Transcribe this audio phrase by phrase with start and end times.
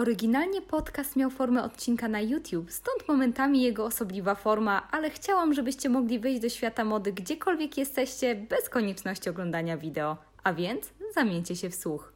[0.00, 5.88] Oryginalnie podcast miał formę odcinka na YouTube, stąd momentami jego osobliwa forma, ale chciałam, żebyście
[5.88, 10.16] mogli wejść do świata mody gdziekolwiek jesteście, bez konieczności oglądania wideo.
[10.44, 12.12] A więc zamieńcie się w słuch.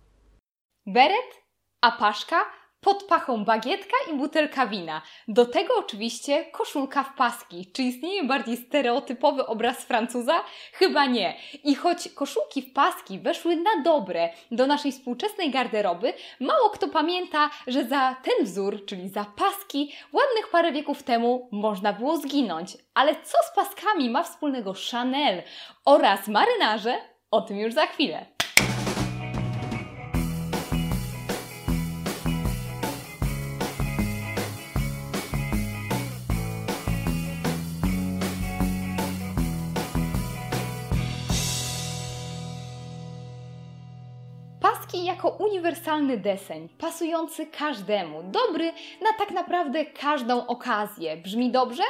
[0.87, 1.43] Beret,
[1.81, 2.37] apaszka,
[2.85, 5.03] pod pachą bagietka i butelka wina.
[5.29, 7.71] Do tego oczywiście koszulka w paski.
[7.73, 10.45] Czy istnieje bardziej stereotypowy obraz Francuza?
[10.73, 11.37] Chyba nie.
[11.65, 17.51] I choć koszulki w paski weszły na dobre do naszej współczesnej garderoby, mało kto pamięta,
[17.67, 22.77] że za ten wzór, czyli za paski, ładnych parę wieków temu można było zginąć.
[22.95, 25.43] Ale co z paskami ma wspólnego Chanel
[25.85, 26.97] oraz marynarze?
[27.31, 28.34] O tym już za chwilę.
[45.25, 51.17] Jako uniwersalny deseń, pasujący każdemu, dobry na tak naprawdę każdą okazję.
[51.17, 51.83] Brzmi dobrze?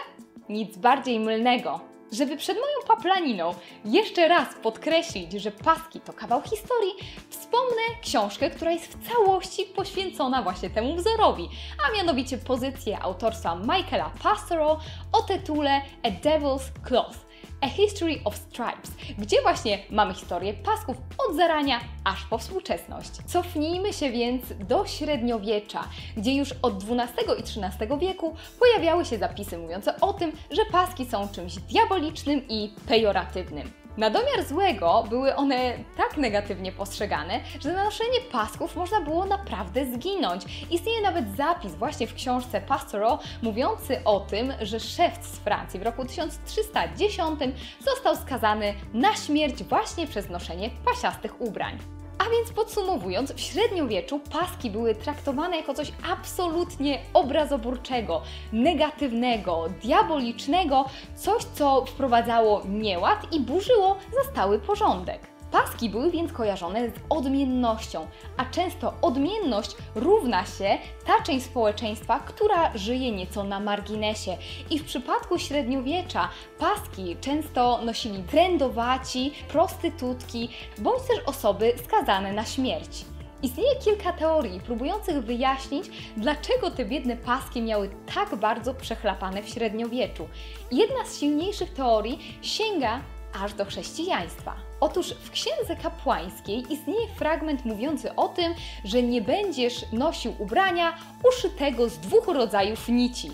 [0.49, 1.81] Nic bardziej mylnego.
[2.13, 3.55] Żeby przed moją paplaniną
[3.85, 6.93] jeszcze raz podkreślić, że paski to kawał historii,
[7.31, 11.49] wspomnę książkę, która jest w całości poświęcona właśnie temu wzorowi,
[11.89, 14.79] a mianowicie pozycję autorstwa Michaela Pastoro
[15.13, 17.34] o tytule A Devil's Cloth.
[17.65, 23.11] A History of Stripes, gdzie właśnie mamy historię pasków od zarania aż po współczesność.
[23.27, 25.85] Cofnijmy się więc do średniowiecza,
[26.17, 31.07] gdzie już od XII i XIII wieku pojawiały się zapisy mówiące o tym, że paski
[31.07, 33.84] są czymś diabolicznym i pejoratywnym.
[33.97, 39.87] Na domiar złego były one tak negatywnie postrzegane, że na noszenie pasków można było naprawdę
[39.87, 40.67] zginąć.
[40.71, 45.83] Istnieje nawet zapis właśnie w książce Pastoro mówiący o tym, że szewc z Francji w
[45.83, 47.41] roku 1310
[47.81, 52.04] został skazany na śmierć właśnie przez noszenie pasiastych ubrań.
[52.27, 58.23] A więc podsumowując, w średniowieczu paski były traktowane jako coś absolutnie obrazoburczego,
[58.53, 60.85] negatywnego, diabolicznego,
[61.17, 65.34] coś co wprowadzało nieład i burzyło za stały porządek.
[65.55, 68.07] Paski były więc kojarzone z odmiennością,
[68.37, 74.37] a często odmienność równa się ta część społeczeństwa, która żyje nieco na marginesie.
[74.71, 76.29] I w przypadku średniowiecza
[76.59, 80.49] paski często nosili trendowaci, prostytutki
[80.79, 83.05] bądź też osoby skazane na śmierć.
[83.43, 90.29] Istnieje kilka teorii próbujących wyjaśnić, dlaczego te biedne paski miały tak bardzo przechlapane w średniowieczu.
[90.73, 93.01] Jedna z silniejszych teorii sięga
[93.43, 94.57] aż do chrześcijaństwa.
[94.81, 100.97] Otóż w księdze kapłańskiej istnieje fragment mówiący o tym, że nie będziesz nosił ubrania
[101.29, 103.31] uszytego z dwóch rodzajów nici.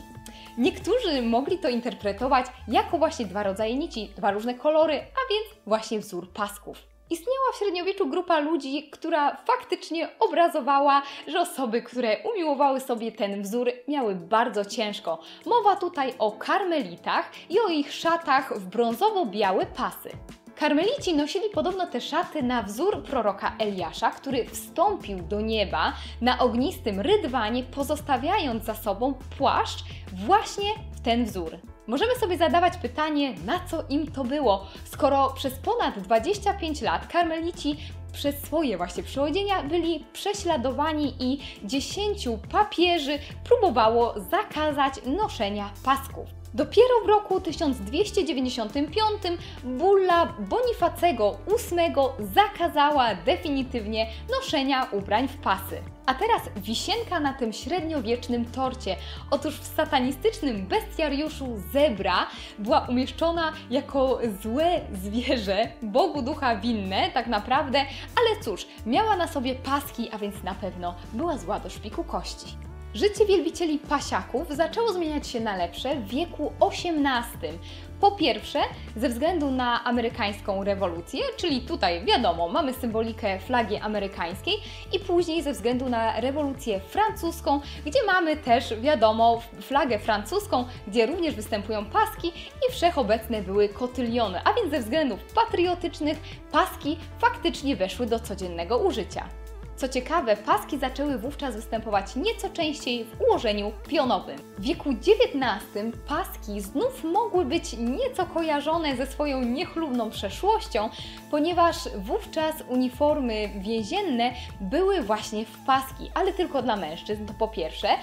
[0.59, 6.01] Niektórzy mogli to interpretować jako właśnie dwa rodzaje nici, dwa różne kolory, a więc właśnie
[6.01, 6.91] wzór pasków.
[7.11, 13.71] Istniała w średniowieczu grupa ludzi, która faktycznie obrazowała, że osoby, które umiłowały sobie ten wzór,
[13.89, 15.19] miały bardzo ciężko.
[15.47, 20.11] Mowa tutaj o karmelitach i o ich szatach w brązowo-białe pasy.
[20.57, 27.01] Karmelici nosili podobno te szaty na wzór proroka Eliasza, który wstąpił do nieba na ognistym
[27.01, 29.85] rydwanie, pozostawiając za sobą płaszcz
[30.27, 31.59] właśnie w ten wzór.
[31.91, 37.77] Możemy sobie zadawać pytanie, na co im to było, skoro przez ponad 25 lat karmelici
[38.13, 46.40] przez swoje właśnie przyodzienia byli prześladowani i dziesięciu papieży próbowało zakazać noszenia pasków.
[46.55, 49.23] Dopiero w roku 1295
[49.65, 55.83] bulla Bonifacego VIII zakazała definitywnie noszenia ubrań w pasy.
[56.07, 58.97] A teraz wisienka na tym średniowiecznym torcie.
[59.31, 62.27] Otóż w satanistycznym bestiariuszu zebra
[62.59, 69.55] była umieszczona jako złe zwierzę, Bogu ducha winne tak naprawdę, ale cóż, miała na sobie
[69.55, 72.70] paski, a więc na pewno była zła do szpiku kości.
[72.95, 77.59] Życie wielbicieli pasiaków zaczęło zmieniać się na lepsze w wieku XVIII.
[78.01, 78.59] Po pierwsze,
[78.97, 84.55] ze względu na amerykańską rewolucję, czyli tutaj wiadomo, mamy symbolikę flagi amerykańskiej,
[84.93, 91.35] i później ze względu na rewolucję francuską, gdzie mamy też wiadomo flagę francuską, gdzie również
[91.35, 96.19] występują paski i wszechobecne były kotyliony, a więc ze względów patriotycznych
[96.53, 99.40] paski faktycznie weszły do codziennego użycia.
[99.81, 104.39] Co ciekawe, paski zaczęły wówczas występować nieco częściej w ułożeniu pionowym.
[104.59, 110.91] W wieku XIX paski znów mogły być nieco kojarzone ze swoją niechlubną przeszłością,
[111.31, 117.89] ponieważ wówczas uniformy więzienne były właśnie w paski, ale tylko dla mężczyzn, to po pierwsze.
[117.89, 117.97] E,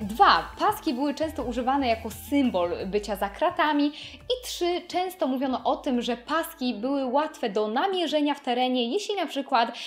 [0.00, 5.76] dwa, paski były często używane jako symbol bycia za kratami i trzy, często mówiono o
[5.76, 9.78] tym, że paski były łatwe do namierzenia w terenie, jeśli na przykład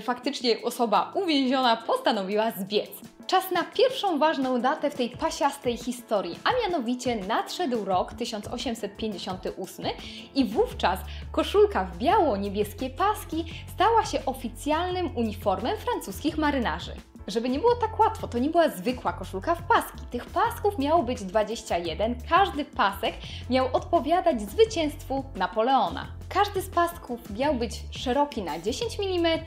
[0.00, 2.90] faktycznie osoba uwięziona postanowiła zbiec.
[3.26, 9.86] Czas na pierwszą ważną datę w tej pasiastej historii, a mianowicie nadszedł rok 1858
[10.34, 11.00] i wówczas
[11.32, 13.44] koszulka w biało-niebieskie paski
[13.74, 16.92] stała się oficjalnym uniformem francuskich marynarzy.
[17.26, 20.06] Żeby nie było tak łatwo, to nie była zwykła koszulka w paski.
[20.10, 23.14] Tych pasków miało być 21, każdy pasek
[23.50, 26.15] miał odpowiadać zwycięstwu Napoleona.
[26.28, 29.38] Każdy z pasków miał być szeroki na 10 mm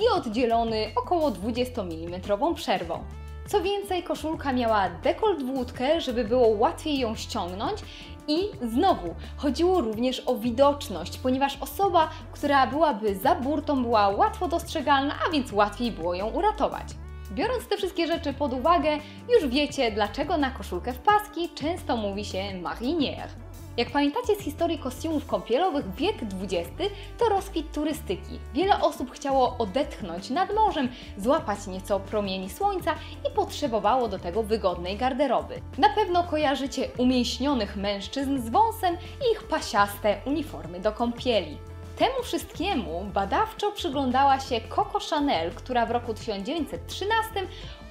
[0.00, 2.20] i oddzielony około 20 mm
[2.54, 3.04] przerwą.
[3.48, 7.80] Co więcej, koszulka miała dekolt włódkę, żeby było łatwiej ją ściągnąć
[8.28, 15.14] i znowu chodziło również o widoczność, ponieważ osoba, która byłaby za burtą była łatwo dostrzegalna,
[15.26, 16.86] a więc łatwiej było ją uratować.
[17.32, 22.24] Biorąc te wszystkie rzeczy pod uwagę, już wiecie, dlaczego na koszulkę w paski często mówi
[22.24, 23.28] się marinière.
[23.80, 26.70] Jak pamiętacie z historii kostiumów kąpielowych, wiek XX
[27.18, 28.38] to rozkwit turystyki.
[28.54, 30.88] Wiele osób chciało odetchnąć nad morzem,
[31.18, 32.94] złapać nieco promieni słońca
[33.28, 35.60] i potrzebowało do tego wygodnej garderoby.
[35.78, 41.58] Na pewno kojarzycie umięśnionych mężczyzn z wąsem i ich pasiaste uniformy do kąpieli.
[41.98, 47.30] Temu wszystkiemu badawczo przyglądała się Coco Chanel, która w roku 1913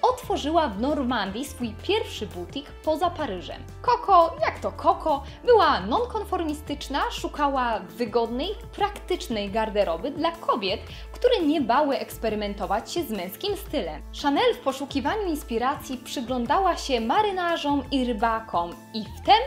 [0.01, 3.63] otworzyła w Normandii swój pierwszy butik poza Paryżem.
[3.81, 10.79] Coco, jak to Coco, była nonkonformistyczna, szukała wygodnej, praktycznej garderoby dla kobiet,
[11.11, 14.01] które nie bały eksperymentować się z męskim stylem.
[14.21, 19.41] Chanel w poszukiwaniu inspiracji przyglądała się marynarzom i rybakom i wtem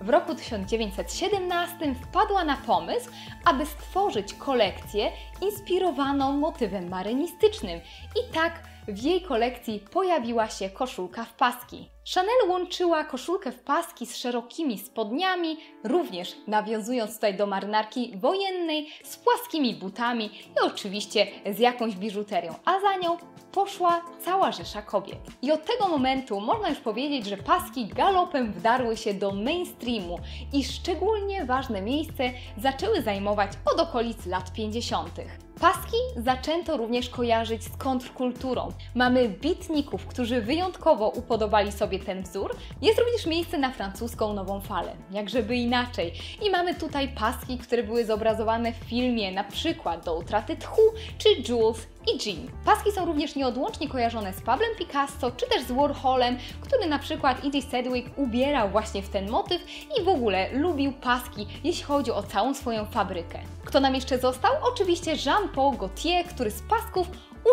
[0.00, 3.10] w roku 1917 wpadła na pomysł,
[3.44, 7.80] aby stworzyć kolekcję inspirowaną motywem marynistycznym
[8.16, 8.52] i tak
[8.88, 11.90] w jej kolekcji pojawiła się koszulka w paski.
[12.14, 19.16] Chanel łączyła koszulkę w paski z szerokimi spodniami, również nawiązując tutaj do marynarki wojennej, z
[19.16, 23.16] płaskimi butami i oczywiście z jakąś biżuterią, a za nią
[23.52, 25.20] poszła cała rzesza kobiet.
[25.42, 30.18] I od tego momentu można już powiedzieć, że paski galopem wdarły się do mainstreamu
[30.52, 35.10] i szczególnie ważne miejsce zaczęły zajmować od okolic lat 50.
[35.60, 38.72] Paski zaczęto również kojarzyć z kontrkulturą.
[38.94, 42.56] Mamy bitników, którzy wyjątkowo upodobali sobie ten wzór.
[42.82, 46.12] Jest również miejsce na francuską nową falę, jakżeby inaczej.
[46.46, 50.82] I mamy tutaj paski, które były zobrazowane w filmie, na przykład do utraty tchu
[51.18, 52.48] czy Jules i Jean.
[52.64, 57.44] Paski są również nieodłącznie kojarzone z Pablem Picasso czy też z Warholem, który na przykład
[57.44, 57.64] E.J.
[57.70, 59.62] Sedgwick ubierał właśnie w ten motyw
[60.00, 63.38] i w ogóle lubił paski, jeśli chodzi o całą swoją fabrykę.
[63.64, 64.52] Kto nam jeszcze został?
[64.72, 67.06] Oczywiście Jean-Paul Gaultier, który z pasków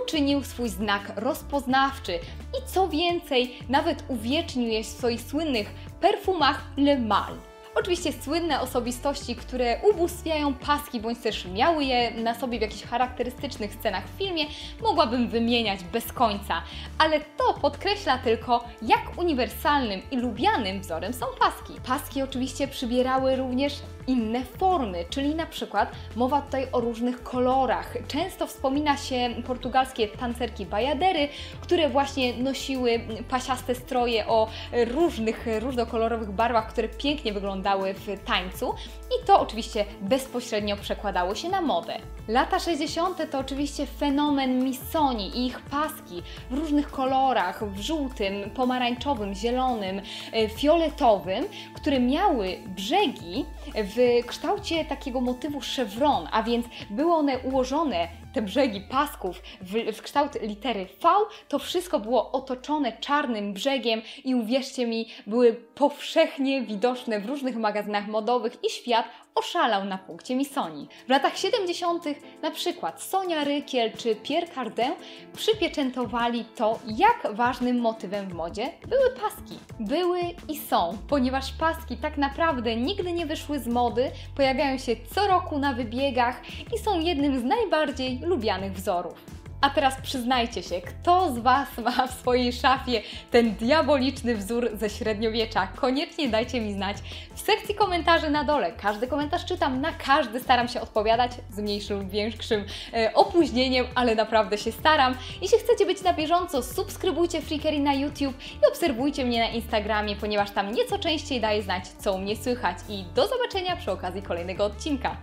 [0.04, 2.20] uczynił swój znak rozpoznawczy
[2.60, 5.72] i co więcej, nawet uwiecznił je w swoich słynnych
[6.02, 7.34] perfumach Le Mal.
[7.76, 13.74] Oczywiście słynne osobistości, które ubóstwiają paski, bądź też miały je na sobie w jakichś charakterystycznych
[13.74, 14.46] scenach w filmie,
[14.82, 16.62] mogłabym wymieniać bez końca,
[16.98, 21.74] ale to podkreśla tylko, jak uniwersalnym i lubianym wzorem są paski.
[21.88, 23.74] Paski oczywiście przybierały również
[24.08, 27.94] inne formy, czyli na przykład mowa tutaj o różnych kolorach.
[28.08, 31.28] Często wspomina się portugalskie tancerki bajadery,
[31.62, 33.00] które właśnie nosiły
[33.30, 34.48] pasiaste stroje o
[34.92, 38.74] różnych, różnokolorowych barwach, które pięknie wyglądały w tańcu
[39.06, 41.98] i to oczywiście bezpośrednio przekładało się na modę.
[42.28, 43.32] Lata 60.
[43.32, 50.02] to oczywiście fenomen misoni i ich paski w różnych kolorach, w żółtym, pomarańczowym, zielonym,
[50.34, 53.46] e, fioletowym, które miały brzegi
[53.76, 53.95] w
[54.28, 60.42] kształcie takiego motywu chevron, a więc były one ułożone te brzegi pasków w, w, kształt
[60.42, 61.10] litery V,
[61.48, 68.08] to wszystko było otoczone czarnym brzegiem i uwierzcie mi, były powszechnie widoczne w różnych magazynach
[68.08, 69.06] modowych i świat
[69.36, 70.88] oszalał na punkcie Misoni.
[71.08, 72.04] W latach 70.
[72.42, 74.94] na przykład Sonia Rykiel czy Pierre Cardin
[75.34, 79.60] przypieczętowali to, jak ważnym motywem w modzie były paski.
[79.80, 85.28] Były i są, ponieważ paski tak naprawdę nigdy nie wyszły z mody, pojawiają się co
[85.28, 86.42] roku na wybiegach
[86.74, 89.35] i są jednym z najbardziej lubianych wzorów.
[89.66, 94.90] A teraz przyznajcie się, kto z Was ma w swojej szafie ten diaboliczny wzór ze
[94.90, 95.68] średniowiecza?
[95.68, 96.98] Koniecznie dajcie mi znać
[97.34, 98.72] w sekcji komentarzy na dole.
[98.72, 104.16] Każdy komentarz czytam, na każdy staram się odpowiadać z mniejszym lub większym e, opóźnieniem, ale
[104.16, 105.16] naprawdę się staram.
[105.42, 110.52] Jeśli chcecie być na bieżąco, subskrybujcie Freakery na YouTube i obserwujcie mnie na Instagramie, ponieważ
[110.52, 112.78] tam nieco częściej daję znać, co u mnie słychać.
[112.90, 115.18] I do zobaczenia przy okazji kolejnego odcinka.